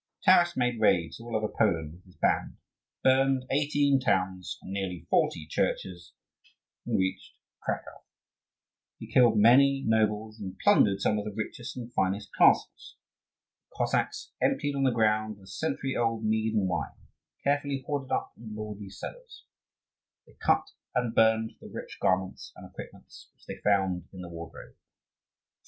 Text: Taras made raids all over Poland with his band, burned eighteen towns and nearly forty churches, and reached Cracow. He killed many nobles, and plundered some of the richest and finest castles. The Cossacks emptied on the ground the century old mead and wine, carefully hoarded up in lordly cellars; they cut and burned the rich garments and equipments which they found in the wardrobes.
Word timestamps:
Taras 0.25 0.57
made 0.57 0.81
raids 0.81 1.19
all 1.19 1.35
over 1.35 1.47
Poland 1.47 1.93
with 1.93 2.03
his 2.05 2.15
band, 2.15 2.57
burned 3.03 3.45
eighteen 3.51 3.99
towns 3.99 4.57
and 4.59 4.71
nearly 4.73 5.05
forty 5.11 5.45
churches, 5.47 6.13
and 6.87 6.97
reached 6.97 7.35
Cracow. 7.63 8.01
He 8.97 9.13
killed 9.13 9.37
many 9.37 9.83
nobles, 9.85 10.39
and 10.39 10.57
plundered 10.57 11.01
some 11.01 11.19
of 11.19 11.25
the 11.25 11.31
richest 11.31 11.77
and 11.77 11.93
finest 11.93 12.33
castles. 12.35 12.97
The 13.69 13.75
Cossacks 13.77 14.31
emptied 14.41 14.73
on 14.73 14.81
the 14.85 14.89
ground 14.89 15.37
the 15.37 15.45
century 15.45 15.95
old 15.95 16.25
mead 16.25 16.55
and 16.55 16.67
wine, 16.67 16.97
carefully 17.43 17.83
hoarded 17.85 18.11
up 18.11 18.33
in 18.35 18.55
lordly 18.55 18.89
cellars; 18.89 19.45
they 20.25 20.33
cut 20.33 20.65
and 20.95 21.13
burned 21.13 21.57
the 21.61 21.69
rich 21.71 21.99
garments 22.01 22.51
and 22.55 22.67
equipments 22.67 23.29
which 23.35 23.45
they 23.45 23.61
found 23.61 24.07
in 24.11 24.21
the 24.21 24.29
wardrobes. 24.29 24.79